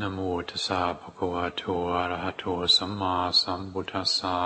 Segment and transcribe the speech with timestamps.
[0.00, 1.62] นะโมตัสสะภะคะวะโต
[1.94, 2.44] อะระหะโต
[2.76, 4.38] สัมมาสัมพุทธัสสะ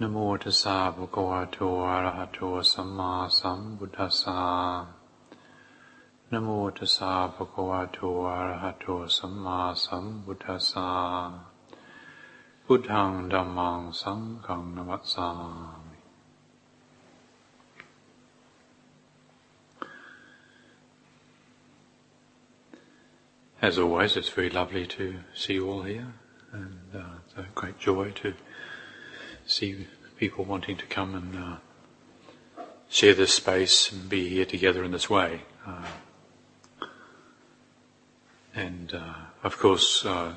[0.00, 1.58] นะโมตัสสะภะคะวะโต
[1.88, 2.38] อะระหะโต
[2.72, 4.40] สัมมาสัมพุทธัสสะ
[6.30, 8.86] นะโมตัสสะภะคะวะโตอะระหะโต
[9.16, 10.88] สัมมาสัมพุทธัสสะ
[12.64, 15.28] พุทธังธัมมังสังฆังนะมัสสา
[23.60, 26.14] As always, it's very lovely to see you all here,
[26.52, 28.34] and uh, it's a great joy to
[29.46, 31.56] see people wanting to come and uh,
[32.88, 35.42] share this space and be here together in this way.
[35.66, 35.86] Uh,
[38.54, 40.34] and uh, of course, uh,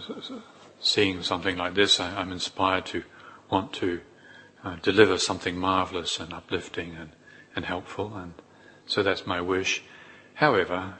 [0.79, 3.03] seeing something like this, I, am inspired to
[3.51, 4.01] want to
[4.63, 7.11] uh, deliver something marvelous and uplifting and,
[7.55, 8.33] and helpful, and
[8.87, 9.83] so that's my wish.
[10.41, 10.95] However,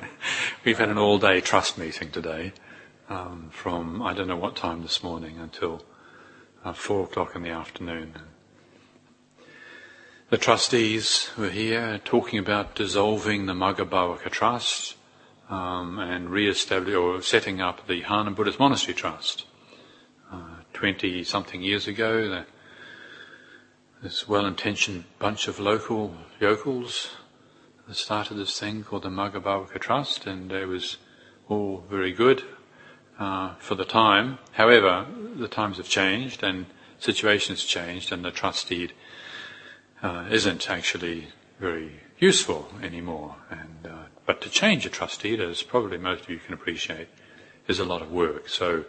[0.64, 2.54] we've had an all day trust meeting today
[3.10, 5.84] um, from I don't know what time this morning until
[6.64, 8.14] uh, four o'clock in the afternoon.
[10.30, 14.96] The trustees were here talking about dissolving the Magga Bhavaka Trust
[15.50, 19.44] um, and re-establishing or setting up the Harnham Buddhist Monastery Trust.
[20.72, 22.46] Twenty uh, something years ago, the,
[24.02, 27.16] this well-intentioned bunch of local yokels
[27.92, 30.98] started this thing called the Magga Bhavaka Trust, and it was
[31.48, 32.42] all very good
[33.18, 34.38] uh, for the time.
[34.52, 36.66] However, the times have changed and
[36.98, 38.92] situations changed, and the trust deed
[40.02, 41.28] uh, isn't actually
[41.58, 43.36] very useful anymore.
[43.50, 47.08] And uh, but to change a trust deed, as probably most of you can appreciate,
[47.66, 48.48] is a lot of work.
[48.48, 48.84] So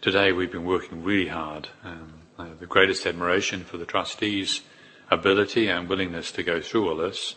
[0.00, 1.68] today we've been working really hard.
[1.84, 4.62] Um, I have the greatest admiration for the trustees'
[5.10, 7.36] ability and willingness to go through all this.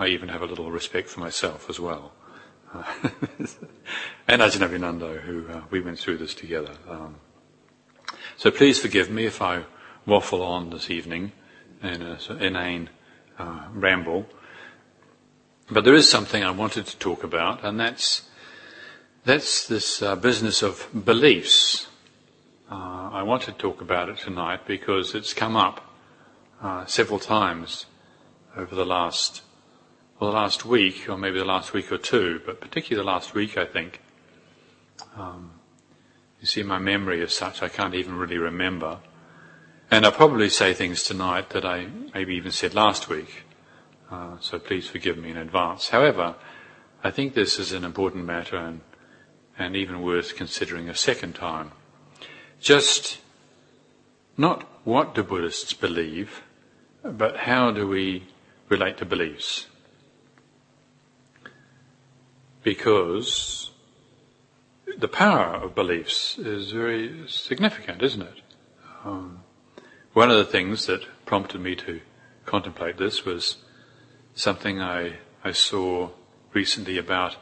[0.00, 2.12] I even have a little respect for myself as well.
[2.72, 2.82] Uh,
[4.26, 6.72] and Ajahn Abhinando, who uh, we went through this together.
[6.88, 7.16] Um,
[8.38, 9.64] so please forgive me if I
[10.06, 11.32] waffle on this evening
[11.82, 12.88] in an inane
[13.38, 14.26] uh, ramble.
[15.70, 18.22] But there is something I wanted to talk about, and that's
[19.26, 21.88] that's this uh, business of beliefs.
[22.70, 25.94] Uh, I want to talk about it tonight because it's come up
[26.62, 27.84] uh, several times
[28.56, 29.42] over the last
[30.20, 33.32] well, the last week, or maybe the last week or two, but particularly the last
[33.32, 34.02] week, I think.
[35.16, 35.52] Um,
[36.40, 38.98] you see, my memory is such I can't even really remember.
[39.90, 43.44] And I'll probably say things tonight that I maybe even said last week.
[44.10, 45.88] Uh, so please forgive me in advance.
[45.88, 46.34] However,
[47.02, 48.82] I think this is an important matter and,
[49.58, 51.72] and even worth considering a second time.
[52.60, 53.18] Just
[54.36, 56.42] not what do Buddhists believe,
[57.02, 58.28] but how do we
[58.68, 59.66] relate to beliefs?
[62.62, 63.70] Because
[64.98, 68.42] the power of beliefs is very significant, isn't it?
[69.04, 69.42] Um,
[70.12, 72.00] one of the things that prompted me to
[72.44, 73.58] contemplate this was
[74.34, 76.10] something I, I saw
[76.52, 77.36] recently about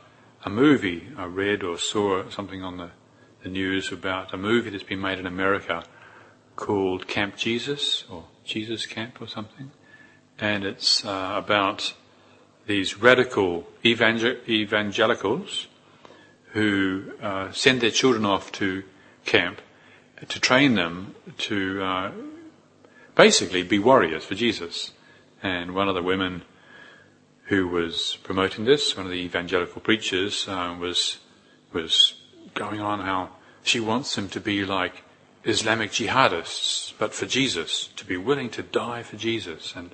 [0.44, 2.90] a movie I read or saw something on the,
[3.42, 5.82] the news about a movie that's been made in America
[6.56, 9.70] called Camp Jesus or Jesus Camp or something.
[10.38, 11.94] And it's uh, about
[12.68, 15.66] these radical evangel- evangelicals
[16.52, 18.84] who uh, send their children off to
[19.24, 19.60] camp
[20.28, 22.12] to train them to uh,
[23.14, 24.92] basically be warriors for Jesus.
[25.42, 26.42] And one of the women
[27.44, 31.18] who was promoting this, one of the evangelical preachers, uh, was
[31.72, 32.14] was
[32.54, 33.30] going on how
[33.62, 35.02] she wants them to be like
[35.44, 39.90] Islamic jihadists, but for Jesus, to be willing to die for Jesus and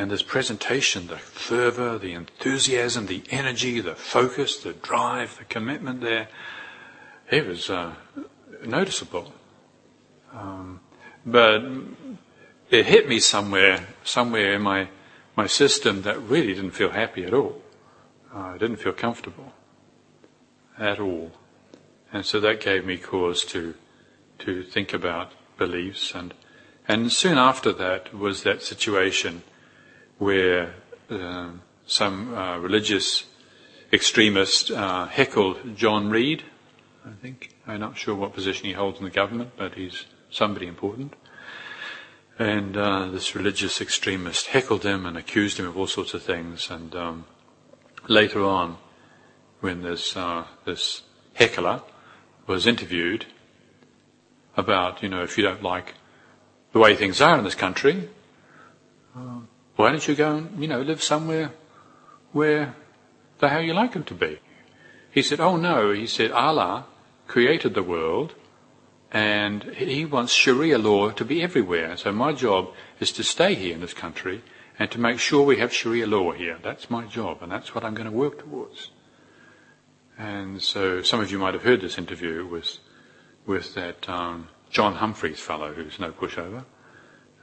[0.00, 6.00] and this presentation, the fervor, the enthusiasm, the energy, the focus, the drive, the commitment
[6.00, 6.28] there,
[7.30, 7.92] it was uh,
[8.64, 9.34] noticeable.
[10.32, 10.80] Um,
[11.26, 11.62] but
[12.70, 14.88] it hit me somewhere, somewhere in my,
[15.36, 17.60] my system that really didn't feel happy at all.
[18.34, 19.52] Uh, I didn't feel comfortable
[20.78, 21.30] at all.
[22.10, 23.74] And so that gave me cause to,
[24.38, 26.32] to think about beliefs and,
[26.88, 29.42] and soon after that was that situation
[30.20, 30.74] where
[31.08, 31.48] uh,
[31.86, 33.24] some uh, religious
[33.90, 36.44] extremist uh, heckled John Reid.
[37.06, 40.66] I think I'm not sure what position he holds in the government, but he's somebody
[40.66, 41.14] important.
[42.38, 46.70] And uh, this religious extremist heckled him and accused him of all sorts of things.
[46.70, 47.24] And um,
[48.06, 48.76] later on,
[49.60, 51.02] when this uh, this
[51.32, 51.80] heckler
[52.46, 53.24] was interviewed
[54.54, 55.94] about, you know, if you don't like
[56.72, 58.10] the way things are in this country,
[59.16, 59.40] uh,
[59.80, 61.52] why don't you go and, you know, live somewhere
[62.32, 62.74] where
[63.38, 64.38] they're how you like them to be?
[65.10, 66.86] He said, oh no, he said, Allah
[67.26, 68.34] created the world
[69.12, 71.96] and he wants Sharia law to be everywhere.
[71.96, 74.42] So my job is to stay here in this country
[74.78, 76.58] and to make sure we have Sharia law here.
[76.62, 78.90] That's my job and that's what I'm going to work towards.
[80.16, 82.78] And so some of you might have heard this interview with,
[83.46, 86.64] with that um, John Humphrys fellow who's no pushover.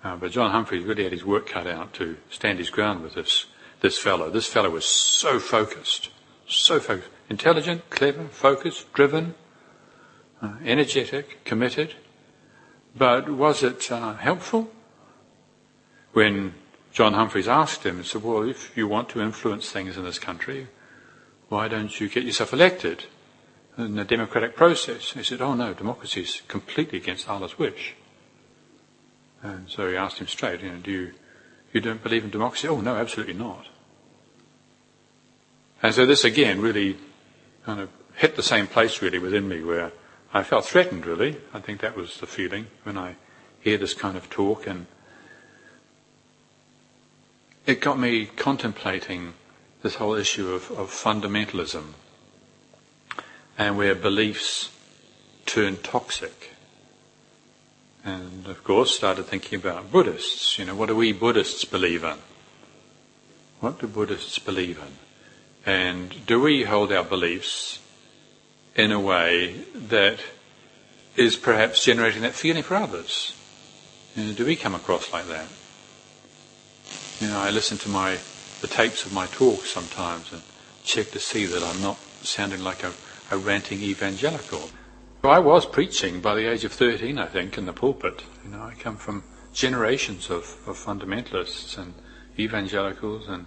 [0.04, 3.16] Uh, but John Humphrys really had his work cut out to stand his ground with
[3.16, 3.46] this,
[3.82, 4.30] this fellow.
[4.30, 6.10] This fellow was so focused,
[6.48, 7.10] so focused.
[7.30, 9.36] Intelligent, clever, focused, driven,
[10.42, 11.96] uh, energetic, committed.
[12.96, 14.72] But was it uh, helpful?
[16.14, 16.54] When
[16.94, 20.20] John Humphrys asked him, he said, well, if you want to influence things in this
[20.20, 20.68] country,
[21.50, 23.06] why don't you get yourself elected
[23.78, 25.12] in the democratic process?
[25.12, 27.96] He said, oh no, democracy is completely against Allah's wish.
[29.44, 31.12] And so he asked him straight, you know, do you,
[31.74, 32.68] you don't believe in democracy?
[32.68, 33.68] Oh no, absolutely not.
[35.84, 36.98] And so this again really
[37.66, 39.92] kind of hit the same place really within me where
[40.34, 41.38] I felt threatened really.
[41.54, 43.16] I think that was the feeling when I
[43.60, 44.88] hear this kind of talk and
[47.66, 49.34] it got me contemplating
[49.84, 51.94] this whole issue of, of fundamentalism
[53.58, 54.72] and where beliefs
[55.46, 56.54] turn toxic.
[58.08, 60.58] And of course started thinking about Buddhists.
[60.58, 62.16] You know, what do we Buddhists believe in?
[63.60, 64.94] What do Buddhists believe in?
[65.66, 67.80] And do we hold our beliefs
[68.78, 70.20] in a way that
[71.18, 73.34] is perhaps generating that feeling for others?
[74.16, 75.48] You know, do we come across like that?
[77.20, 78.20] You know, I listen to my
[78.62, 80.42] the tapes of my talks sometimes and
[80.86, 82.94] check to see that I'm not sounding like a,
[83.32, 84.70] a ranting evangelical.
[85.30, 88.24] I was preaching by the age of 13, I think, in the pulpit.
[88.44, 91.94] You know, I come from generations of, of fundamentalists and
[92.38, 93.46] evangelicals and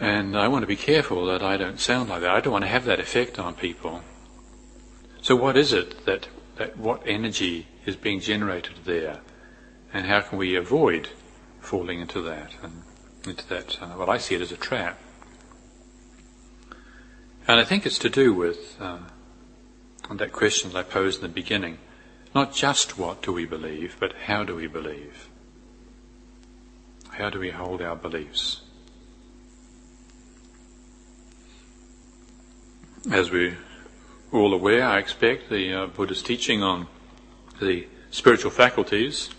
[0.00, 2.30] and I want to be careful that I don't sound like that.
[2.30, 4.02] I don't want to have that effect on people.
[5.20, 6.26] So what is it that,
[6.56, 9.20] that what energy is being generated there?
[9.92, 11.10] And how can we avoid
[11.60, 12.82] falling into that and
[13.24, 14.98] into that, uh, well I see it as a trap.
[17.46, 18.98] And I think it's to do with uh,
[20.10, 21.78] that question that I posed in the beginning.
[22.34, 25.28] Not just what do we believe, but how do we believe?
[27.10, 28.62] How do we hold our beliefs?
[33.10, 33.58] As we're
[34.32, 36.86] all aware, I expect, the uh, Buddha's teaching on
[37.60, 39.30] the spiritual faculties,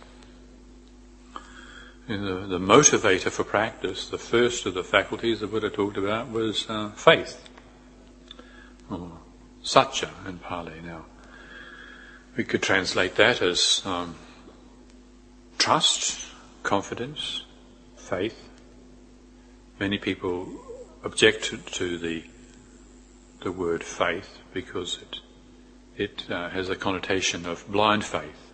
[2.07, 6.69] the, the, motivator for practice, the first of the faculties the Buddha talked about was
[6.69, 7.47] uh, faith,
[9.63, 10.81] saddha in Pali.
[10.83, 11.05] Now,
[12.35, 14.15] we could translate that as um,
[15.57, 16.27] trust,
[16.63, 17.45] confidence,
[17.95, 18.49] faith.
[19.79, 20.47] Many people
[21.03, 22.23] object to the
[23.41, 25.19] the word faith because it
[25.95, 28.51] it uh, has a connotation of blind faith,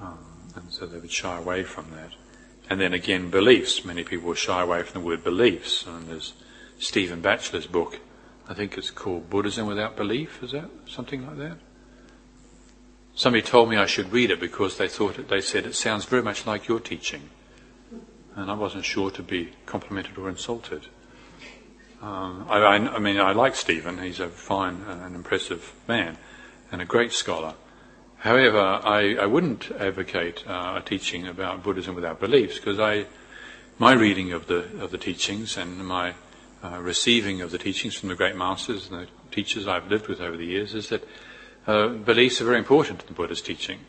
[0.00, 0.18] um,
[0.56, 2.12] and so they would shy away from that.
[2.68, 3.84] And then again, beliefs.
[3.84, 5.84] Many people shy away from the word beliefs.
[5.86, 6.32] And there's
[6.78, 8.00] Stephen Batchelor's book,
[8.48, 10.42] I think it's called Buddhism Without Belief.
[10.42, 11.56] Is that something like that?
[13.14, 16.04] Somebody told me I should read it because they thought it, they said it sounds
[16.04, 17.30] very much like your teaching,
[18.34, 20.88] and I wasn't sure to be complimented or insulted.
[22.02, 23.98] Um, I, I, I, mean, I like Stephen.
[23.98, 26.18] He's a fine and impressive man
[26.70, 27.54] and a great scholar.
[28.18, 33.06] However, I, I wouldn't advocate uh, a teaching about Buddhism without beliefs because I,
[33.78, 36.14] my reading of the of the teachings and my
[36.64, 40.20] uh, receiving of the teachings from the great masters and the teachers I've lived with
[40.20, 41.06] over the years is that
[41.66, 43.80] uh, beliefs are very important in the Buddha's teaching.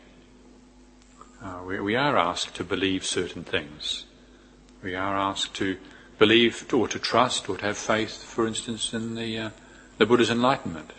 [1.42, 4.04] Uh, we, we are asked to believe certain things.
[4.82, 5.78] We are asked to
[6.18, 9.50] believe or to trust or to have faith, for instance, in the, uh,
[9.98, 10.92] the Buddha's enlightenment.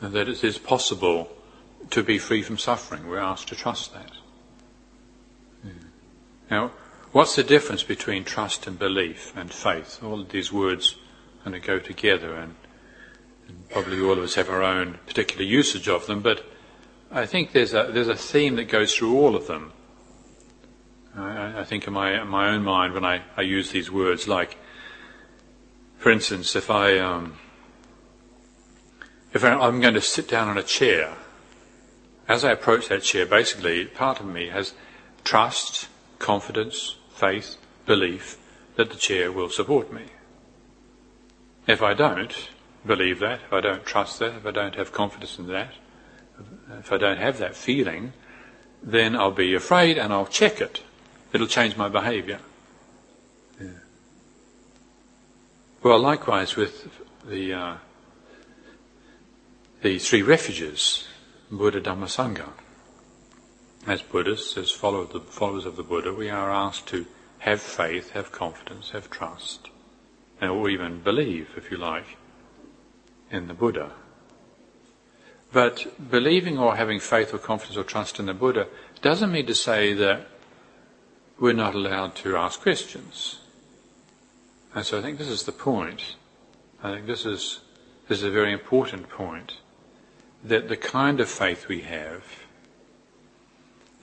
[0.00, 1.30] And that it is possible
[1.90, 3.06] to be free from suffering.
[3.06, 4.10] We're asked to trust that.
[6.50, 6.72] Now,
[7.12, 10.02] what's the difference between trust and belief and faith?
[10.02, 10.96] All of these words
[11.44, 12.54] kind of go together and,
[13.46, 16.44] and probably all of us have our own particular usage of them, but
[17.10, 19.72] I think there's a, there's a theme that goes through all of them.
[21.14, 24.26] I, I think in my, in my own mind when I, I use these words,
[24.26, 24.56] like,
[25.98, 27.36] for instance, if I, um,
[29.34, 31.14] if I'm going to sit down on a chair,
[32.28, 34.74] as I approach that chair, basically, part of me has
[35.22, 35.88] trust,
[36.18, 38.36] confidence, faith, belief
[38.74, 40.06] that the chair will support me.
[41.68, 42.34] If I don't
[42.84, 45.72] believe that, if I don't trust that, if I don't have confidence in that,
[46.80, 48.12] if I don't have that feeling,
[48.82, 50.82] then I'll be afraid and I'll check it.
[51.32, 52.40] It'll change my behavior.
[53.60, 53.68] Yeah.
[55.84, 56.88] Well, likewise with
[57.24, 57.76] the uh,
[59.82, 61.06] the three refuges,
[61.50, 62.48] Buddha, Dhamma, Sangha.
[63.86, 67.06] As Buddhists, as followers of the Buddha, we are asked to
[67.40, 69.70] have faith, have confidence, have trust,
[70.40, 72.16] or even believe, if you like,
[73.30, 73.90] in the Buddha.
[75.52, 78.68] But believing or having faith or confidence or trust in the Buddha
[79.02, 80.28] doesn't mean to say that
[81.38, 83.40] we're not allowed to ask questions.
[84.74, 86.14] And so I think this is the point.
[86.82, 87.60] I think this is,
[88.08, 89.58] this is a very important point.
[90.44, 92.24] That the kind of faith we have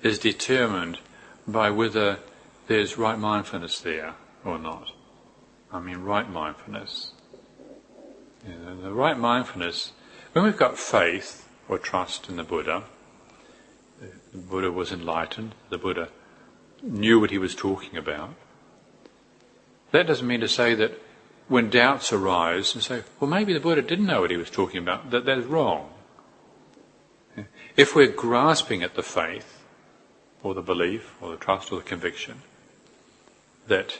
[0.01, 0.99] is determined
[1.47, 2.19] by whether
[2.67, 4.13] there's right mindfulness there
[4.45, 4.91] or not.
[5.71, 7.11] I mean, right mindfulness.
[8.47, 9.91] You know, the right mindfulness,
[10.33, 12.83] when we've got faith or trust in the Buddha,
[13.99, 16.09] the Buddha was enlightened, the Buddha
[16.81, 18.33] knew what he was talking about.
[19.91, 21.01] That doesn't mean to say that
[21.47, 24.81] when doubts arise and say, well, maybe the Buddha didn't know what he was talking
[24.81, 25.89] about, that that is wrong.
[27.75, 29.58] If we're grasping at the faith,
[30.43, 32.41] or the belief, or the trust, or the conviction
[33.67, 33.99] that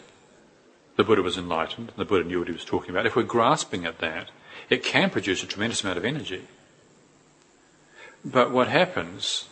[0.96, 3.86] the Buddha was enlightened, the Buddha knew what he was talking about, if we're grasping
[3.86, 4.32] at that,
[4.70, 6.44] it can produce a tremendous amount of energy.
[8.26, 9.48] But what happens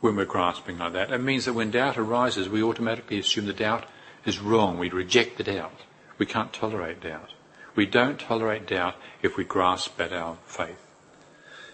[0.00, 3.52] when we're grasping like that, it means that when doubt arises, we automatically assume the
[3.52, 3.86] doubt
[4.26, 4.78] is wrong.
[4.78, 5.80] We reject the doubt.
[6.18, 7.30] We can't tolerate doubt.
[7.74, 10.86] We don't tolerate doubt if we grasp at our faith.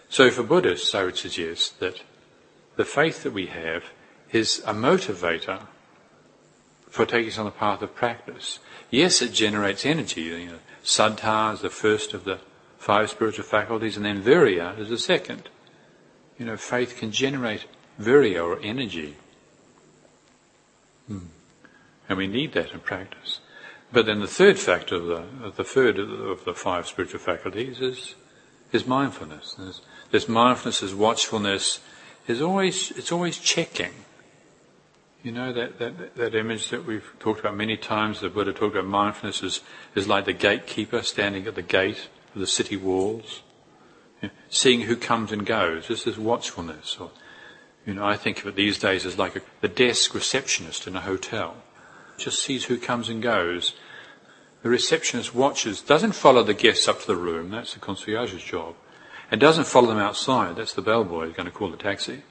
[0.09, 2.03] So for Buddhists, I would suggest that
[2.79, 3.83] the faith that we have
[4.31, 5.67] is a motivator
[6.89, 8.61] for taking us on the path of practice.
[8.89, 10.23] Yes, it generates energy.
[10.23, 12.39] You know, saddha is the first of the
[12.79, 15.49] five spiritual faculties, and then virya is the second.
[16.39, 17.67] You know, faith can generate
[18.01, 19.17] virya or energy.
[21.09, 21.27] Hmm.
[22.09, 23.41] And we need that in practice.
[23.93, 28.15] But then the third factor of the, the third of the five spiritual faculties is,
[28.71, 29.55] is mindfulness.
[29.59, 29.81] There's,
[30.13, 31.81] this mindfulness, is watchfulness,
[32.29, 33.93] is always, it's always checking.
[35.23, 38.77] You know, that, that, that image that we've talked about many times, the Buddha talked
[38.77, 39.61] about mindfulness is,
[39.95, 43.43] is like the gatekeeper standing at the gate of the city walls,
[44.23, 45.89] you know, seeing who comes and goes.
[45.89, 46.99] This is watchfulness.
[47.01, 47.11] Or,
[47.85, 50.95] you know, I think of it these days as like a, the desk receptionist in
[50.95, 51.57] a hotel
[52.19, 53.73] just sees who comes and goes.
[54.63, 58.75] The receptionist watches, doesn't follow the guests up to the room, that's the concierge's job.
[59.31, 62.23] And doesn't follow them outside, that's the bellboy who's going to call the taxi.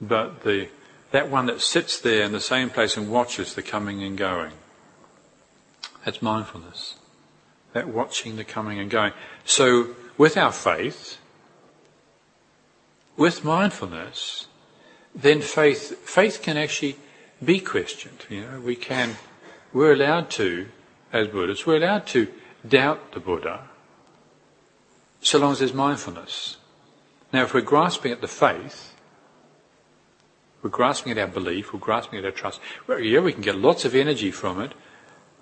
[0.00, 0.68] But the,
[1.10, 4.52] that one that sits there in the same place and watches the coming and going,
[6.04, 6.96] that's mindfulness.
[7.72, 9.12] That watching the coming and going.
[9.44, 11.18] So, with our faith,
[13.16, 14.46] with mindfulness,
[15.14, 16.96] then faith, faith can actually
[17.44, 18.26] be questioned.
[18.28, 19.16] You know, we can,
[19.72, 20.68] we're allowed to,
[21.12, 22.28] as Buddhists, we're allowed to
[22.66, 23.68] doubt the Buddha
[25.28, 26.56] so long as there's mindfulness.
[27.32, 28.94] Now, if we're grasping at the faith,
[30.62, 33.56] we're grasping at our belief, we're grasping at our trust, well, yeah, we can get
[33.56, 34.72] lots of energy from it,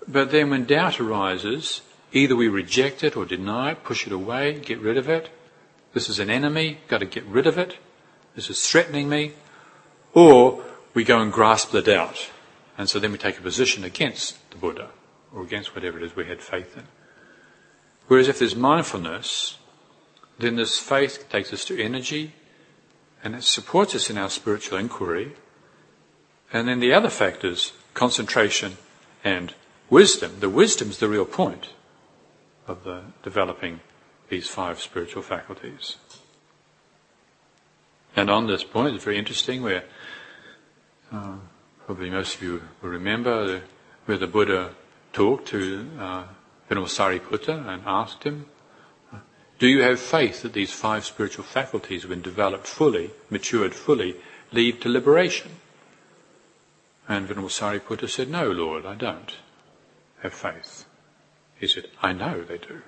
[0.07, 4.59] but then when doubt arises, either we reject it or deny it, push it away,
[4.59, 5.29] get rid of it.
[5.93, 7.77] This is an enemy, got to get rid of it.
[8.35, 9.33] This is threatening me.
[10.13, 10.63] Or
[10.93, 12.29] we go and grasp the doubt.
[12.77, 14.89] And so then we take a position against the Buddha
[15.33, 16.83] or against whatever it is we had faith in.
[18.07, 19.57] Whereas if there's mindfulness,
[20.39, 22.33] then this faith takes us to energy
[23.23, 25.33] and it supports us in our spiritual inquiry.
[26.53, 28.77] And then the other factors, concentration
[29.23, 29.53] and
[29.89, 30.39] wisdom.
[30.39, 31.69] The wisdom's the real point
[32.67, 33.81] of the developing
[34.29, 35.97] these five spiritual faculties.
[38.15, 39.83] And on this point, it's very interesting where
[41.11, 41.35] uh,
[41.85, 43.61] probably most of you will remember
[44.05, 44.71] where the Buddha
[45.13, 46.23] talked to uh,
[46.67, 48.45] Venerable Sariputta and asked him,
[49.59, 54.15] Do you have faith that these five spiritual faculties, when developed fully, matured fully,
[54.51, 55.51] lead to liberation?
[57.07, 59.35] And Venerable Sariputta said, No, Lord, I don't
[60.21, 60.85] have faith.
[61.59, 62.81] He said, I know they do.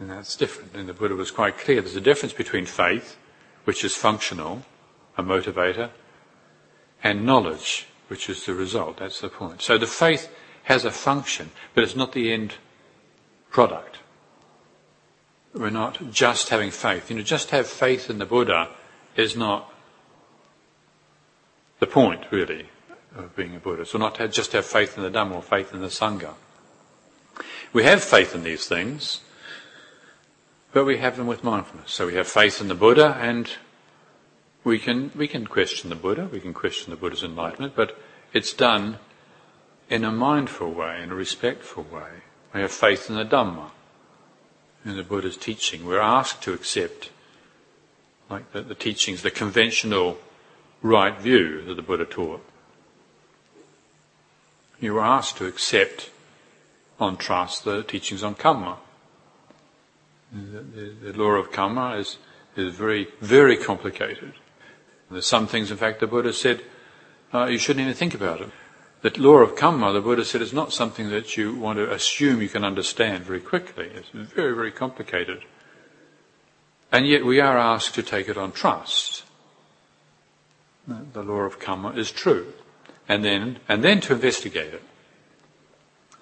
[0.00, 0.74] And that's different.
[0.74, 1.80] And the Buddha was quite clear.
[1.80, 3.16] There's a difference between faith,
[3.64, 4.62] which is functional,
[5.16, 5.90] a motivator,
[7.04, 8.96] and knowledge, which is the result.
[8.96, 9.62] That's the point.
[9.62, 10.28] So the faith
[10.64, 12.54] has a function, but it's not the end
[13.50, 13.91] product.
[15.54, 17.10] We're not just having faith.
[17.10, 18.68] You know, just have faith in the Buddha
[19.16, 19.72] is not
[21.78, 22.68] the point, really,
[23.14, 23.94] of being a Buddhist.
[23.94, 26.34] Or not to just have faith in the Dhamma or faith in the Sangha.
[27.72, 29.20] We have faith in these things,
[30.72, 31.92] but we have them with mindfulness.
[31.92, 33.50] So we have faith in the Buddha and
[34.64, 37.98] we can, we can question the Buddha, we can question the Buddha's enlightenment, but
[38.32, 38.98] it's done
[39.90, 42.22] in a mindful way, in a respectful way.
[42.54, 43.70] We have faith in the Dhamma,
[44.84, 45.86] in the Buddha's teaching.
[45.86, 47.10] We're asked to accept,
[48.28, 50.18] like the, the teachings, the conventional
[50.82, 52.44] right view that the Buddha taught.
[54.80, 56.10] You were asked to accept
[56.98, 58.78] on trust the teachings on karma.
[60.32, 62.18] The, the, the law of karma is,
[62.56, 64.32] is very, very complicated.
[65.10, 66.62] There's some things, in fact, the Buddha said,
[67.34, 68.50] uh, you shouldn't even think about it.
[69.02, 72.40] The law of karma, the Buddha said, is not something that you want to assume
[72.40, 73.90] you can understand very quickly.
[73.92, 75.44] It's very, very complicated.
[76.92, 79.24] And yet we are asked to take it on trust.
[80.86, 82.52] The law of karma is true.
[83.08, 84.82] And then, and then to investigate it.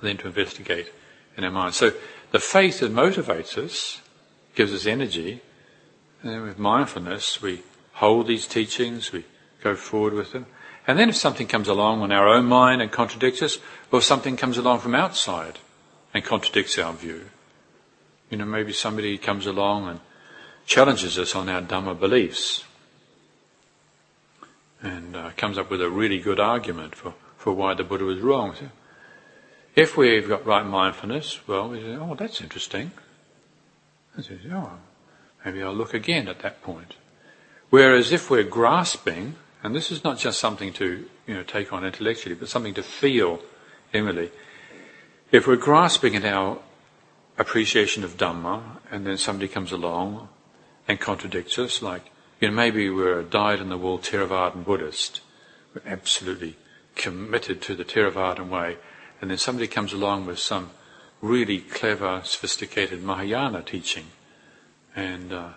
[0.02, 0.90] Then to investigate
[1.36, 1.74] in our mind.
[1.74, 1.92] So
[2.30, 4.00] the faith that motivates us,
[4.54, 5.42] gives us energy,
[6.22, 7.62] and with mindfulness we
[7.94, 9.24] hold these teachings, we
[9.62, 10.46] go forward with them.
[10.90, 13.58] And then if something comes along in our own mind and contradicts us,
[13.92, 15.60] or something comes along from outside
[16.12, 17.26] and contradicts our view,
[18.28, 20.00] you know, maybe somebody comes along and
[20.66, 22.64] challenges us on our Dhamma beliefs
[24.82, 28.18] and uh, comes up with a really good argument for, for why the Buddha was
[28.18, 28.56] wrong.
[28.56, 28.66] So
[29.76, 32.90] if we've got right mindfulness, well, we say, oh, that's interesting.
[34.18, 34.72] I say, oh,
[35.44, 36.96] maybe I'll look again at that point.
[37.68, 41.84] Whereas if we're grasping, and this is not just something to you know take on
[41.84, 43.40] intellectually, but something to feel
[43.92, 44.30] inwardly.
[45.30, 46.58] If we're grasping at our
[47.38, 50.28] appreciation of Dhamma, and then somebody comes along
[50.88, 55.20] and contradicts us, like you know maybe we're a dyed-in-the-wool Theravadan Buddhist,
[55.74, 56.56] we're absolutely
[56.96, 58.76] committed to the Theravadan way,
[59.20, 60.70] and then somebody comes along with some
[61.20, 64.06] really clever, sophisticated Mahayana teaching,
[64.96, 65.50] and uh,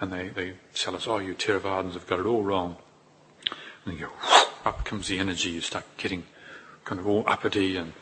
[0.00, 2.76] and they, they tell us, oh, you Theravadins have got it all wrong.
[3.88, 4.12] And you go,
[4.64, 6.24] up comes the energy, you start getting
[6.84, 7.94] kind of all uppity and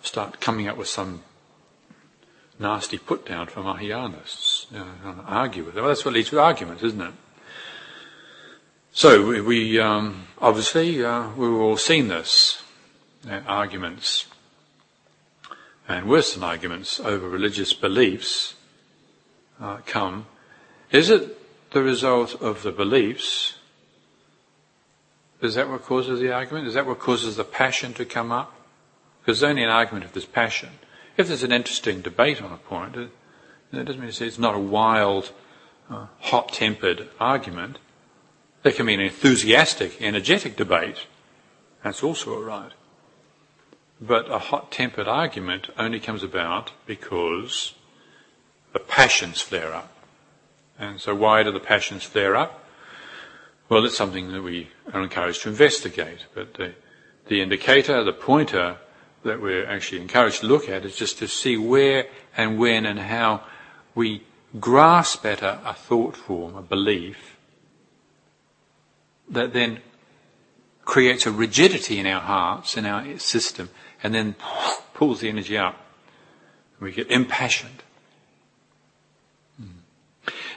[0.00, 1.22] start coming up with some
[2.58, 4.70] nasty put down for Mahayanists.
[4.72, 5.84] You know, argue with them.
[5.84, 7.12] Well, that's what leads to arguments, isn't it?
[8.92, 12.62] So we, we um, obviously uh, we've all seen this
[13.28, 14.26] uh, arguments
[15.86, 18.54] and worse than arguments over religious beliefs
[19.60, 20.26] uh, come
[20.90, 23.55] is it the result of the beliefs?
[25.40, 26.66] Is that what causes the argument?
[26.66, 28.54] Is that what causes the passion to come up?
[29.20, 30.70] Because there's only an argument if there's passion.
[31.16, 33.10] If there's an interesting debate on a point, it,
[33.72, 35.32] doesn't mean to say it's not a wild,
[35.90, 37.78] uh, hot-tempered argument.
[38.62, 41.06] There can be an enthusiastic, energetic debate.
[41.82, 42.72] That's also all right.
[44.00, 47.74] But a hot-tempered argument only comes about because
[48.72, 49.92] the passions flare up.
[50.78, 52.65] And so why do the passions flare up?
[53.68, 56.26] Well, it's something that we are encouraged to investigate.
[56.34, 56.74] But the,
[57.26, 58.76] the indicator, the pointer
[59.24, 62.98] that we're actually encouraged to look at is just to see where and when and
[62.98, 63.42] how
[63.94, 64.22] we
[64.60, 67.36] grasp at a, thought form, a belief,
[69.28, 69.80] that then
[70.84, 73.68] creates a rigidity in our hearts, in our system,
[74.00, 74.36] and then
[74.94, 75.84] pulls the energy up.
[76.78, 77.82] We get impassioned.
[79.58, 79.78] Hmm.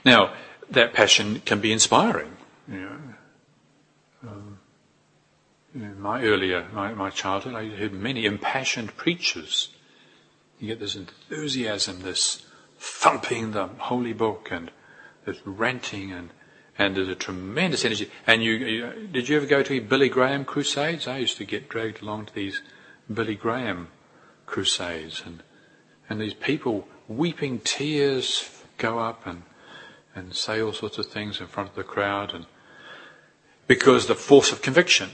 [0.06, 0.34] Now,
[0.70, 2.36] that passion can be inspiring.
[2.70, 3.00] You know.
[4.28, 4.60] Um,
[5.74, 9.70] in my earlier, my, my childhood, I heard many impassioned preachers.
[10.60, 12.46] You get this enthusiasm, this
[12.78, 14.72] thumping the holy book, and
[15.26, 16.32] this ranting, and
[16.78, 18.10] and there's a tremendous energy.
[18.26, 21.08] And you, you, did you ever go to Billy Graham crusades?
[21.08, 22.62] I used to get dragged along to these
[23.12, 23.90] Billy Graham
[24.46, 25.44] crusades, and
[26.10, 29.44] and these people weeping tears go up, and
[30.16, 32.46] and say all sorts of things in front of the crowd and
[33.70, 35.12] because the force of conviction,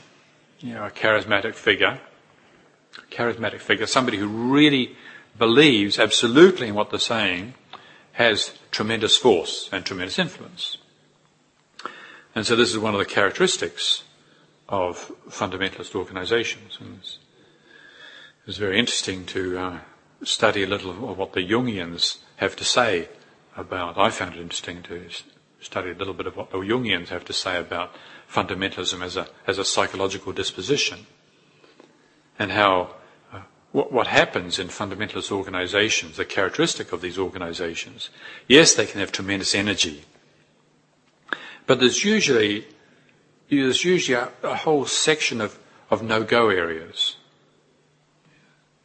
[0.61, 1.99] you know, a charismatic figure,
[3.11, 4.95] charismatic figure, somebody who really
[5.37, 7.53] believes absolutely in what they're saying,
[8.13, 10.77] has tremendous force and tremendous influence.
[12.33, 14.03] And so this is one of the characteristics
[14.69, 16.77] of fundamentalist organizations.
[16.79, 17.19] And it's,
[18.47, 19.79] it's very interesting to uh,
[20.23, 23.09] study a little of what the Jungians have to say
[23.57, 25.09] about, I found it interesting to
[25.59, 27.93] study a little bit of what the Jungians have to say about
[28.31, 31.05] fundamentalism as a, as a psychological disposition
[32.38, 32.95] and how
[33.31, 38.09] uh, what, what happens in fundamentalist organizations, the characteristic of these organizations.
[38.47, 40.03] Yes, they can have tremendous energy,
[41.65, 42.67] but there's usually
[43.49, 45.57] there's usually a, a whole section of,
[45.91, 47.17] of no-go areas.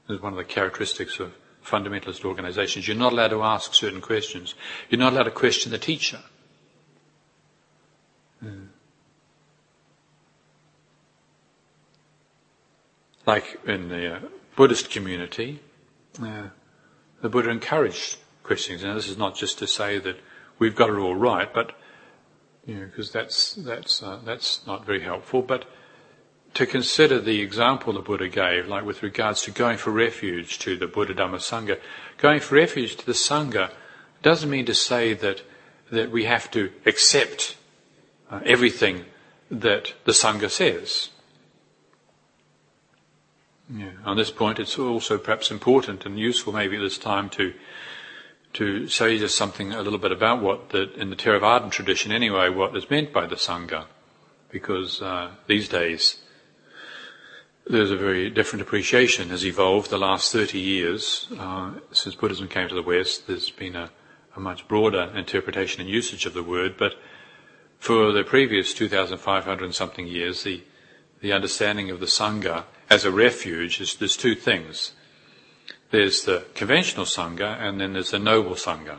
[0.06, 1.32] This is one of the characteristics of
[1.64, 2.86] fundamentalist organizations.
[2.86, 4.54] You're not allowed to ask certain questions.
[4.88, 6.20] You're not allowed to question the teacher.
[8.44, 8.68] Mm.
[13.30, 14.20] Like in the uh,
[14.56, 15.60] Buddhist community,
[16.20, 16.48] uh,
[17.22, 18.82] the Buddha encouraged questions.
[18.82, 20.16] Now, this is not just to say that
[20.58, 21.78] we've got it all right, but
[22.66, 25.42] you know, because that's that's uh, that's not very helpful.
[25.42, 25.64] But
[26.54, 30.76] to consider the example the Buddha gave, like with regards to going for refuge to
[30.76, 31.78] the Buddha Dhamma Sangha,
[32.18, 33.70] going for refuge to the Sangha
[34.22, 35.42] doesn't mean to say that
[35.92, 37.56] that we have to accept
[38.28, 39.04] uh, everything
[39.52, 41.10] that the Sangha says.
[43.72, 43.90] Yeah.
[44.04, 47.54] On this point, it's also perhaps important and useful maybe at this time to
[48.52, 52.48] to say just something a little bit about what the, in the Theravadan tradition anyway,
[52.48, 53.84] what is meant by the Sangha.
[54.50, 56.18] Because uh, these days,
[57.68, 61.28] there's a very different appreciation has evolved the last 30 years.
[61.38, 63.90] Uh, since Buddhism came to the West, there's been a,
[64.34, 66.94] a much broader interpretation and usage of the word, but
[67.78, 70.64] for the previous 2,500 and something years, the,
[71.20, 74.92] the understanding of the Sangha as a refuge is there's two things.
[75.90, 78.98] There's the conventional Sangha and then there's the noble Sangha.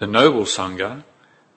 [0.00, 1.04] The noble Sangha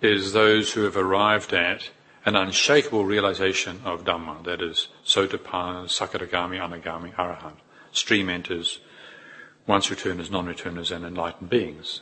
[0.01, 1.89] is those who have arrived at
[2.25, 7.57] an unshakable realization of Dhamma, that is, Sotapanna, Sakadagami, Anagami, Arahant,
[7.91, 8.79] stream enters,
[9.65, 12.01] once returners, non-returners, and enlightened beings.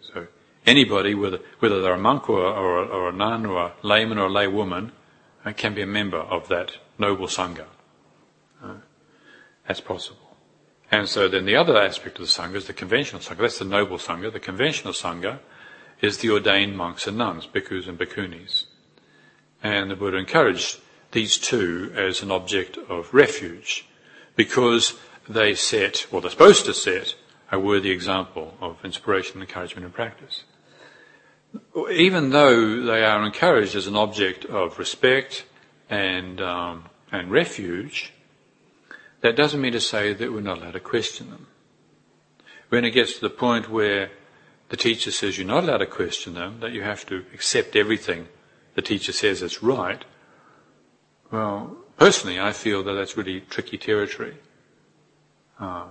[0.00, 0.26] So
[0.66, 4.26] anybody, whether, whether they're a monk or, or, or a nun or a layman or
[4.26, 4.90] a laywoman,
[5.44, 7.66] uh, can be a member of that noble Sangha.
[9.66, 10.36] That's possible.
[10.90, 13.38] And so then the other aspect of the Sangha is the conventional Sangha.
[13.38, 14.32] That's the noble Sangha.
[14.32, 15.40] The conventional Sangha
[16.00, 18.66] is the ordained monks and nuns, bhikkhus and bhikkhunis.
[19.62, 20.78] And the Buddha encouraged
[21.12, 23.86] these two as an object of refuge
[24.36, 24.94] because
[25.28, 27.14] they set, or they're supposed to set,
[27.50, 30.44] a worthy example of inspiration, encouragement, and practice.
[31.90, 35.44] Even though they are encouraged as an object of respect
[35.88, 38.12] and, um, and refuge,
[39.24, 41.46] that doesn't mean to say that we're not allowed to question them.
[42.68, 44.10] When it gets to the point where
[44.68, 48.28] the teacher says you're not allowed to question them, that you have to accept everything
[48.74, 50.04] the teacher says is right,
[51.30, 54.36] well, personally, I feel that that's really tricky territory.
[55.58, 55.86] Uh,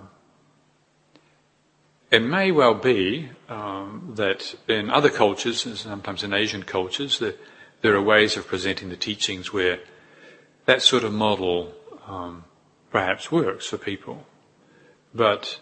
[2.11, 7.33] it may well be um, that in other cultures, sometimes in Asian cultures, there,
[7.81, 9.79] there, are ways of presenting the teachings where
[10.65, 11.73] that sort of model
[12.05, 12.43] um,
[12.93, 14.25] perhaps works for people.
[15.13, 15.59] But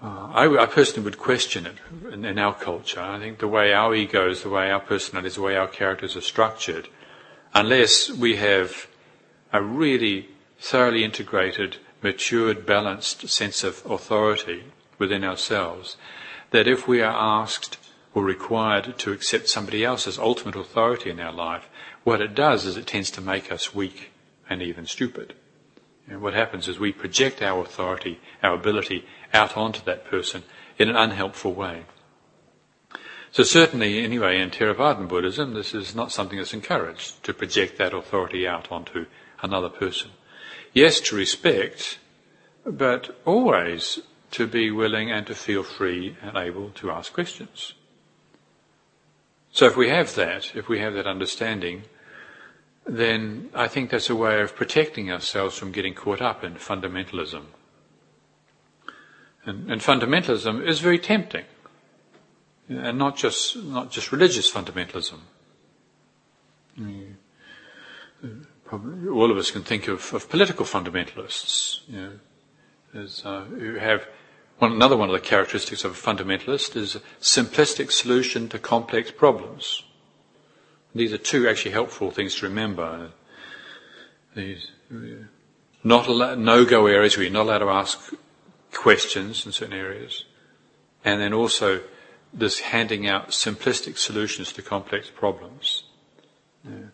[0.00, 1.74] uh, I, I, personally would question it
[2.12, 3.00] in, in, our culture.
[3.00, 6.16] I think the way our ego egos, the way our personalities, the way our characters
[6.16, 6.88] are structured,
[7.52, 8.86] unless we have
[9.52, 10.28] a really
[10.60, 14.64] thoroughly integrated, matured, balanced sense of authority
[14.98, 15.96] within ourselves,
[16.52, 17.76] that if we are asked
[18.14, 21.68] or required to accept somebody else's ultimate authority in our life,
[22.04, 24.12] what it does is it tends to make us weak
[24.48, 25.34] and even stupid.
[26.08, 30.42] And what happens is we project our authority, our ability out onto that person
[30.78, 31.84] in an unhelpful way.
[33.30, 37.92] So certainly, anyway, in Theravadan Buddhism, this is not something that's encouraged, to project that
[37.92, 39.06] authority out onto
[39.42, 40.10] another person.
[40.72, 41.98] Yes, to respect,
[42.64, 47.74] but always to be willing and to feel free and able to ask questions.
[49.52, 51.82] So if we have that, if we have that understanding,
[52.88, 57.44] then I think that's a way of protecting ourselves from getting caught up in fundamentalism.
[59.44, 61.44] And, and fundamentalism is very tempting,
[62.68, 65.20] and not just not just religious fundamentalism.
[68.64, 72.12] Probably all of us can think of, of political fundamentalists, you know,
[72.94, 74.06] as, uh, who have
[74.58, 79.10] one, another one of the characteristics of a fundamentalist is a simplistic solution to complex
[79.10, 79.82] problems.
[80.94, 83.10] These are two actually helpful things to remember.
[84.34, 84.70] These
[85.84, 88.14] not a no-go areas where you're not allowed to ask
[88.72, 90.24] questions in certain areas,
[91.04, 91.80] and then also
[92.32, 95.84] this handing out simplistic solutions to complex problems.
[96.64, 96.90] Yeah.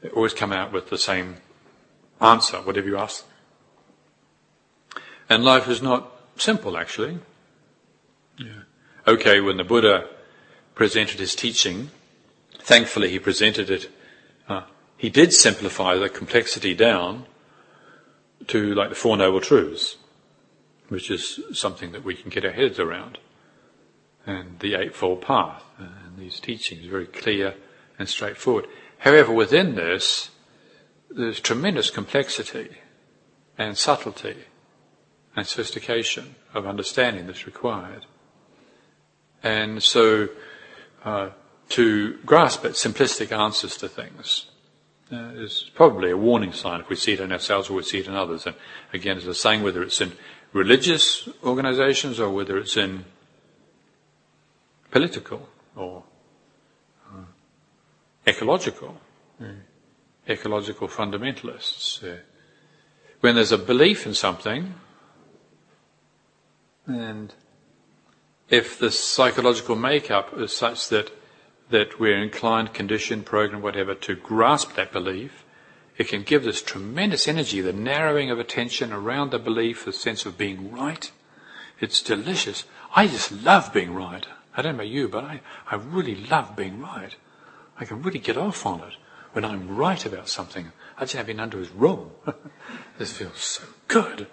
[0.00, 1.36] They always come out with the same
[2.20, 3.24] answer, whatever you ask.
[5.28, 7.18] And life is not simple, actually.
[8.38, 8.62] Yeah.
[9.06, 10.08] Okay, when the Buddha
[10.74, 11.90] presented his teaching.
[12.58, 13.90] Thankfully, he presented it.
[14.48, 14.62] Uh,
[14.96, 17.26] he did simplify the complexity down
[18.48, 19.96] to like the Four Noble Truths,
[20.88, 23.18] which is something that we can get our heads around,
[24.26, 27.54] and the Eightfold Path, and these teachings very clear
[27.98, 28.66] and straightforward.
[28.98, 30.30] However, within this,
[31.10, 32.68] there's tremendous complexity
[33.58, 34.36] and subtlety
[35.36, 38.06] and sophistication of understanding that's required.
[39.42, 40.28] And so
[41.04, 41.30] uh,
[41.70, 44.46] to grasp at simplistic answers to things
[45.12, 48.00] uh, is probably a warning sign if we see it in ourselves or we see
[48.00, 48.46] it in others.
[48.46, 48.56] And
[48.92, 50.12] again, as I was saying, whether it's in
[50.52, 53.04] religious organizations or whether it's in
[54.90, 56.04] political or
[57.10, 57.24] uh,
[58.26, 59.00] ecological,
[59.40, 59.46] uh,
[60.28, 62.02] ecological fundamentalists.
[62.02, 62.18] Uh,
[63.20, 64.74] when there's a belief in something,
[66.86, 67.32] and
[68.48, 71.10] if the psychological makeup is such that
[71.70, 75.44] that we're inclined, conditioned, programmed, whatever, to grasp that belief,
[75.96, 80.24] it can give this tremendous energy, the narrowing of attention around the belief, the sense
[80.24, 81.10] of being right.
[81.80, 82.64] It's delicious.
[82.94, 84.26] I just love being right.
[84.56, 87.16] I don't know about you, but I, I really love being right.
[87.78, 88.94] I can really get off on it
[89.32, 90.72] when I'm right about something.
[90.98, 92.12] I just been under is wrong.
[92.98, 94.26] this feels so good.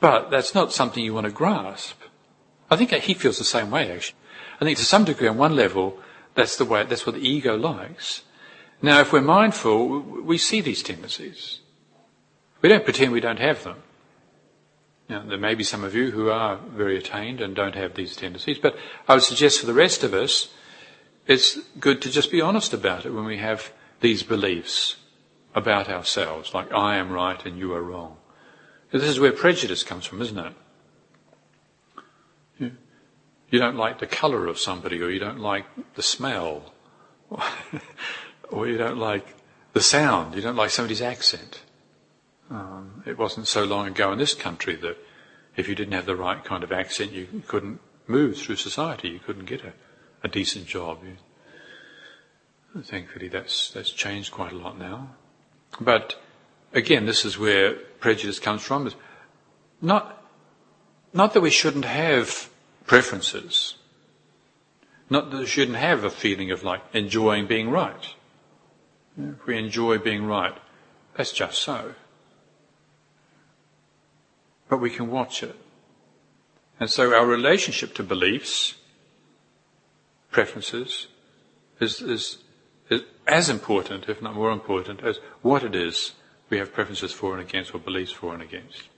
[0.00, 2.00] But that's not something you want to grasp.
[2.70, 4.18] I think he feels the same way, actually.
[4.60, 5.98] I think to some degree, on one level,
[6.34, 8.22] that's the way, that's what the ego likes.
[8.82, 11.60] Now, if we're mindful, we see these tendencies.
[12.60, 13.82] We don't pretend we don't have them.
[15.08, 18.16] Now, there may be some of you who are very attained and don't have these
[18.16, 20.48] tendencies, but I would suggest for the rest of us,
[21.26, 24.96] it's good to just be honest about it when we have these beliefs
[25.54, 28.16] about ourselves, like I am right and you are wrong.
[28.90, 30.52] This is where prejudice comes from, isn't it?
[33.54, 35.64] You don't like the colour of somebody, or you don't like
[35.94, 36.74] the smell,
[38.50, 39.32] or you don't like
[39.74, 41.62] the sound, you don't like somebody's accent.
[42.50, 44.96] Um, it wasn't so long ago in this country that
[45.54, 49.10] if you didn't have the right kind of accent, you couldn't move through society.
[49.10, 49.72] You couldn't get a,
[50.24, 51.04] a decent job.
[51.04, 55.10] You, thankfully, that's that's changed quite a lot now.
[55.80, 56.20] But
[56.72, 58.90] again, this is where prejudice comes from.
[59.80, 60.24] Not
[61.12, 62.50] not that we shouldn't have
[62.86, 63.76] preferences.
[65.10, 68.14] Not that we shouldn't have a feeling of like enjoying being right.
[69.18, 70.56] If we enjoy being right,
[71.16, 71.94] that's just so.
[74.68, 75.56] But we can watch it.
[76.80, 78.74] And so our relationship to beliefs,
[80.30, 81.06] preferences,
[81.80, 82.38] is, is,
[82.90, 86.12] is as important, if not more important, as what it is
[86.50, 88.88] we have preferences for and against or beliefs for and against.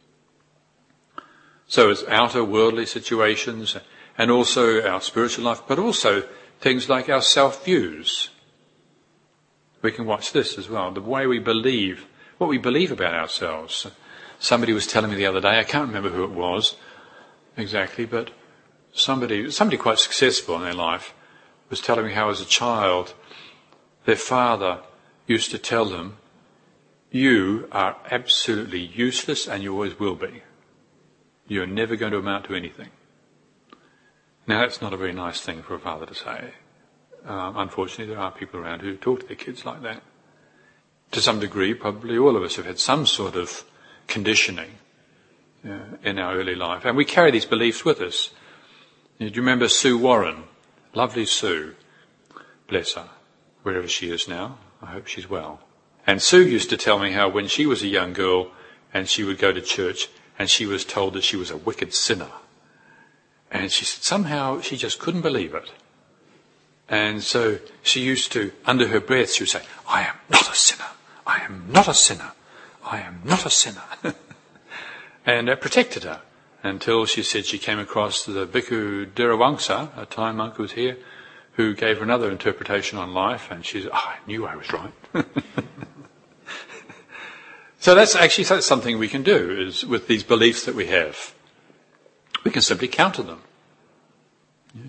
[1.68, 3.76] So it's outer worldly situations
[4.16, 6.22] and also our spiritual life, but also
[6.60, 8.30] things like our self views.
[9.82, 10.90] We can watch this as well.
[10.90, 12.06] The way we believe,
[12.38, 13.86] what we believe about ourselves.
[14.38, 16.76] Somebody was telling me the other day, I can't remember who it was
[17.56, 18.30] exactly, but
[18.92, 21.14] somebody, somebody quite successful in their life
[21.70, 23.14] was telling me how as a child,
[24.04, 24.80] their father
[25.26, 26.18] used to tell them,
[27.10, 30.42] you are absolutely useless and you always will be.
[31.48, 32.88] You're never going to amount to anything.
[34.46, 36.52] Now that's not a very nice thing for a father to say.
[37.24, 40.02] Um, unfortunately, there are people around who talk to their kids like that.
[41.12, 43.64] To some degree, probably all of us have had some sort of
[44.06, 44.70] conditioning
[45.68, 46.84] uh, in our early life.
[46.84, 48.30] And we carry these beliefs with us.
[49.18, 50.44] Do you remember Sue Warren?
[50.94, 51.74] Lovely Sue.
[52.68, 53.08] Bless her.
[53.62, 54.58] Wherever she is now.
[54.80, 55.60] I hope she's well.
[56.06, 58.52] And Sue used to tell me how when she was a young girl
[58.94, 61.94] and she would go to church and she was told that she was a wicked
[61.94, 62.30] sinner.
[63.50, 65.70] And she said somehow she just couldn't believe it.
[66.88, 70.54] And so she used to, under her breath, she would say, I am not a
[70.54, 70.90] sinner.
[71.26, 72.32] I am not a sinner.
[72.84, 73.82] I am not a sinner.
[75.26, 76.22] and it protected her
[76.62, 80.96] until she said she came across the Bhikkhu Dhirawangsa, a Thai monk who was here,
[81.52, 84.72] who gave her another interpretation on life, and she said, oh, I knew I was
[84.72, 84.92] right.
[87.86, 91.32] so that's actually that's something we can do, is with these beliefs that we have.
[92.42, 93.42] We can simply counter them.
[94.74, 94.82] Yeah.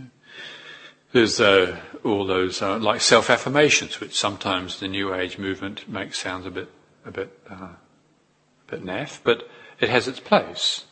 [1.12, 6.48] There's uh, all those uh, like self-affirmations, which sometimes the New Age movement makes sound
[6.48, 6.72] a bit
[7.06, 7.74] a bit uh,
[8.66, 9.48] bit naff, but
[9.80, 10.86] it has its place.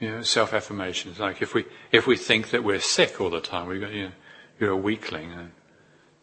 [0.00, 1.20] You know, self-affirmations.
[1.20, 4.06] Like if we if we think that we're sick all the time, we go, you
[4.06, 4.12] know,
[4.58, 5.52] you're a weakling and,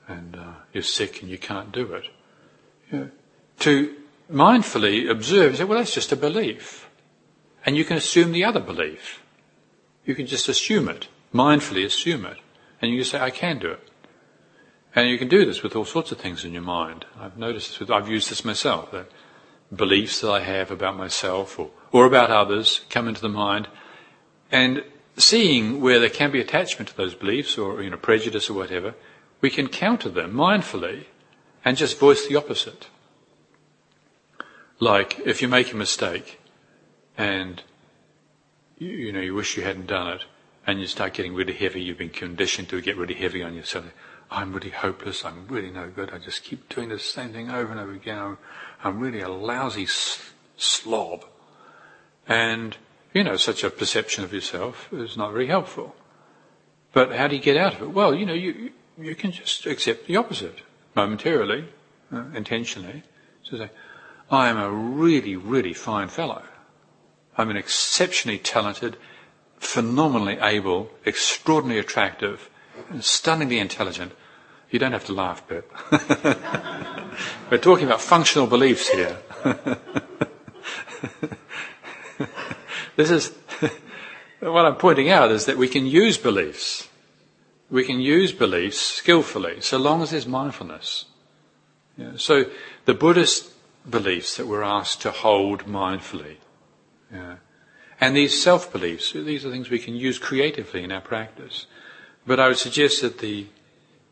[0.06, 3.12] and uh, you're sick and you can't do it.
[3.60, 4.03] To
[4.34, 6.90] mindfully observe and say, well, that's just a belief,
[7.66, 9.22] and you can assume the other belief.
[10.06, 12.38] You can just assume it, mindfully assume it,
[12.82, 13.90] and you can say, I can do it.
[14.96, 17.06] And you can do this with all sorts of things in your mind.
[17.20, 19.10] I've noticed this I've used this myself, that
[19.74, 23.68] beliefs that I have about myself or, or about others come into the mind,
[24.52, 24.84] and
[25.18, 28.96] seeing where there can be attachment to those beliefs or, you know, prejudice or whatever,
[29.42, 31.06] we can counter them mindfully
[31.66, 32.88] and just voice the opposite.
[34.80, 36.40] Like, if you make a mistake
[37.18, 37.62] and
[38.78, 40.26] you, you know, you wish you hadn't done it
[40.66, 43.86] and you start getting really heavy, you've been conditioned to get really heavy on yourself.
[44.32, 47.72] I'm really hopeless, I'm really no good, I just keep doing the same thing over
[47.72, 48.38] and over again, I'm,
[48.84, 49.88] I'm really a lousy
[50.58, 51.26] slob.
[52.28, 52.76] And,
[53.14, 55.96] you know, such a perception of yourself is not very helpful.
[56.94, 57.92] But how do you get out of it?
[57.92, 60.60] Well, you know, you, you can just accept the opposite,
[60.96, 61.68] momentarily,
[62.12, 63.04] uh, intentionally.
[63.44, 63.70] So say,
[64.34, 66.42] I am a really, really fine fellow.
[67.38, 68.98] I'm an exceptionally talented,
[69.58, 72.50] phenomenally able, extraordinarily attractive,
[73.00, 74.12] stunningly intelligent.
[74.72, 75.70] You don't have to laugh, Bert.
[77.52, 79.20] We're talking about functional beliefs here.
[82.96, 83.32] this is
[84.40, 86.90] what I'm pointing out is that we can use beliefs.
[87.70, 91.06] We can use beliefs skillfully, so long as there's mindfulness.
[91.98, 92.46] Yeah, so
[92.86, 93.53] the Buddhist
[93.90, 96.38] beliefs that we're asked to hold mindfully.
[97.12, 97.36] Yeah.
[98.00, 101.68] And these self beliefs, these are things we can use creatively in our practice.
[102.26, 103.48] But I would suggest that the,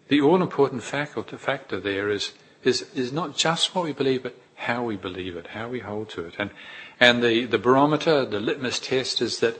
[0.07, 4.83] the all important factor there is, is, is not just what we believe, but how
[4.83, 6.35] we believe it, how we hold to it.
[6.37, 6.51] And,
[6.99, 9.59] and the, the barometer, the litmus test is that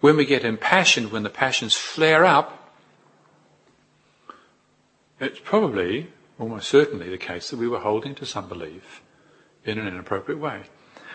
[0.00, 2.74] when we get impassioned, when the passions flare up,
[5.18, 9.02] it's probably, almost certainly, the case that we were holding to some belief
[9.64, 10.62] in an inappropriate way.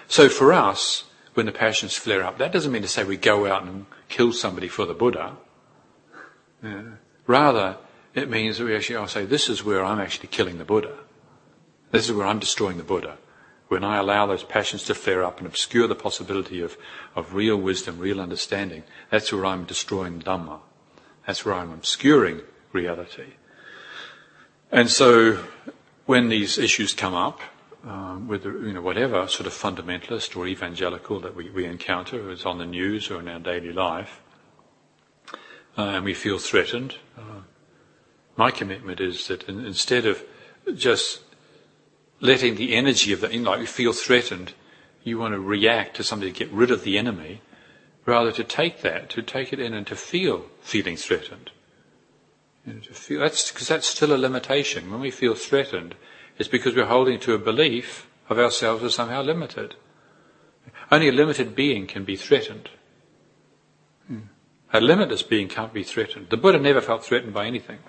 [0.08, 3.46] So for us, when the passions flare up, that doesn't mean to say we go
[3.52, 5.38] out and kill somebody for the Buddha.
[6.64, 6.84] Yeah.
[7.28, 7.78] Rather,
[8.14, 10.66] it means that we actually oh, I'll say, this is where I'm actually killing the
[10.66, 10.96] Buddha.
[11.92, 13.18] This is where I'm destroying the Buddha.
[13.68, 16.78] When I allow those passions to flare up and obscure the possibility of,
[17.16, 20.60] of real wisdom, real understanding, that's where I'm destroying Dhamma.
[21.26, 23.34] That's where I'm obscuring reality.
[24.72, 25.44] And so,
[26.06, 27.42] when these issues come up,
[27.86, 32.46] um, with you know whatever sort of fundamentalist or evangelical that we, we encounter, is
[32.46, 34.22] on the news or in our daily life,
[35.78, 37.42] uh, and we feel threatened, uh,
[38.38, 40.24] my commitment is that in, instead of
[40.76, 41.22] just
[42.20, 44.54] letting the energy of that, you know, like you feel threatened,
[45.04, 47.42] you want to react to something to get rid of the enemy,
[48.06, 51.52] rather to take that, to take it in and to feel feeling threatened.
[52.66, 54.92] You know, to feel, that's because that's still a limitation.
[54.92, 55.96] When we feel threatened,
[56.38, 59.76] it's because we're holding to a belief of ourselves as somehow limited.
[60.92, 62.70] Only a limited being can be threatened.
[64.74, 66.30] A limitless being can't be threatened.
[66.30, 67.80] The Buddha never felt threatened by anything.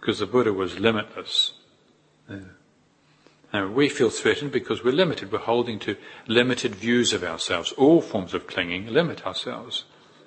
[0.00, 1.52] Because the Buddha was limitless.
[2.28, 3.66] Yeah.
[3.66, 5.30] We feel threatened because we're limited.
[5.30, 7.72] We're holding to limited views of ourselves.
[7.72, 9.84] All forms of clinging limit ourselves.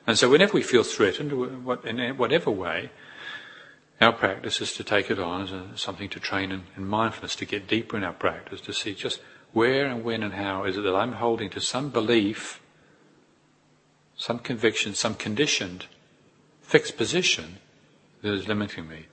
[0.07, 1.31] And so whenever we feel threatened,
[1.84, 2.89] in whatever way,
[4.02, 7.36] our practice is to take it on as a, something to train in, in mindfulness,
[7.36, 9.22] to get deeper in our practice, to see just
[9.54, 12.62] where and when and how is it that I'm holding to some belief,
[14.16, 15.86] some conviction, some conditioned,
[16.62, 17.58] fixed position
[18.22, 19.06] that is limiting me.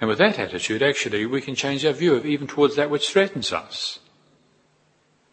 [0.00, 3.08] And with that attitude, actually, we can change our view of even towards that which
[3.08, 4.00] threatens us.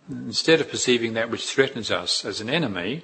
[0.08, 3.04] Instead of perceiving that which threatens us as an enemy,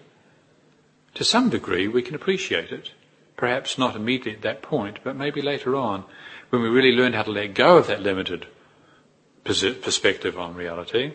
[1.16, 2.92] to some degree we can appreciate it.
[3.38, 6.06] Perhaps not immediately at that point, but maybe later on,
[6.50, 8.48] when we really learn how to let go of that limited
[9.44, 11.14] perspective on reality,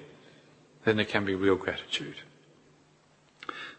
[0.84, 2.16] then there can be real gratitude.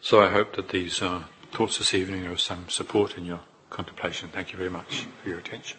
[0.00, 3.40] So I hope that these uh, thoughts this evening are of some support in your
[3.70, 4.28] contemplation.
[4.30, 5.78] Thank you very much for your attention.